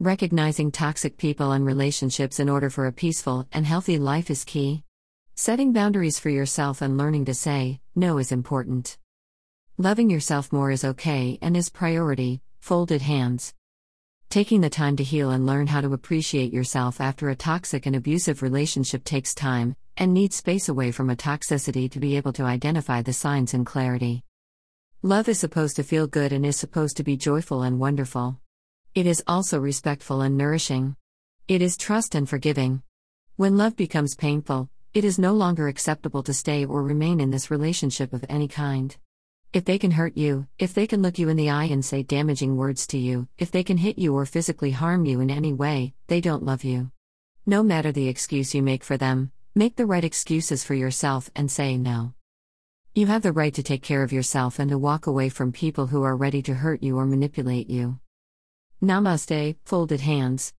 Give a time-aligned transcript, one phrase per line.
[0.00, 4.82] Recognizing toxic people and relationships in order for a peaceful and healthy life is key.
[5.36, 8.98] Setting boundaries for yourself and learning to say no is important.
[9.78, 13.54] Loving yourself more is okay and is priority, folded hands.
[14.28, 17.96] Taking the time to heal and learn how to appreciate yourself after a toxic and
[17.96, 22.42] abusive relationship takes time, and needs space away from a toxicity to be able to
[22.42, 24.24] identify the signs in clarity.
[25.00, 28.38] Love is supposed to feel good and is supposed to be joyful and wonderful.
[28.96, 30.96] It is also respectful and nourishing.
[31.48, 32.82] It is trust and forgiving.
[33.36, 37.50] When love becomes painful, it is no longer acceptable to stay or remain in this
[37.50, 38.96] relationship of any kind.
[39.52, 42.04] If they can hurt you, if they can look you in the eye and say
[42.04, 45.52] damaging words to you, if they can hit you or physically harm you in any
[45.52, 46.90] way, they don't love you.
[47.44, 51.50] No matter the excuse you make for them, make the right excuses for yourself and
[51.50, 52.14] say no.
[52.94, 55.88] You have the right to take care of yourself and to walk away from people
[55.88, 58.00] who are ready to hurt you or manipulate you.
[58.82, 60.52] Namaste, folded hands.